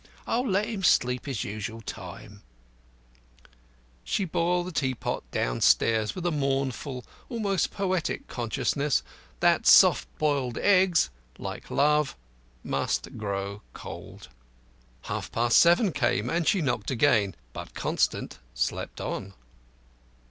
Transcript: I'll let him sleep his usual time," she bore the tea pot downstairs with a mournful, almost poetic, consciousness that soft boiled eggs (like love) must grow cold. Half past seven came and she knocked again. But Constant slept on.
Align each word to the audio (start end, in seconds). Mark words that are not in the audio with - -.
I'll 0.25 0.49
let 0.49 0.65
him 0.67 0.81
sleep 0.83 1.27
his 1.27 1.43
usual 1.43 1.79
time," 1.81 2.41
she 4.03 4.25
bore 4.25 4.63
the 4.63 4.71
tea 4.71 4.95
pot 4.95 5.23
downstairs 5.29 6.15
with 6.15 6.25
a 6.25 6.31
mournful, 6.31 7.05
almost 7.29 7.69
poetic, 7.69 8.27
consciousness 8.27 9.03
that 9.41 9.67
soft 9.67 10.07
boiled 10.17 10.57
eggs 10.57 11.11
(like 11.37 11.69
love) 11.69 12.17
must 12.63 13.15
grow 13.19 13.61
cold. 13.73 14.27
Half 15.03 15.31
past 15.31 15.59
seven 15.59 15.91
came 15.91 16.31
and 16.31 16.47
she 16.47 16.61
knocked 16.61 16.89
again. 16.89 17.35
But 17.53 17.75
Constant 17.75 18.39
slept 18.55 18.99
on. 18.99 19.35